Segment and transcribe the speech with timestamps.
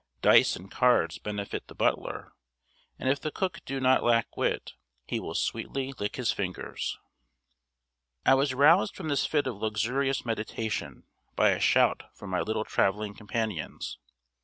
[0.23, 2.33] Dice and cards benefit the butler;
[2.97, 4.73] and if the cook do not lack wit,
[5.05, 6.97] he will sweetly lick his fingers."
[8.25, 11.03] I was roused from this fit of luxurious meditation
[11.35, 13.99] by a shout from my little travelling companions.